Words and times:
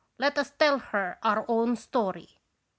Let 0.17 0.39
us 0.39 0.49
tell 0.49 0.79
her 0.79 1.19
our 1.21 1.45
own 1.47 1.75
story. 1.75 2.39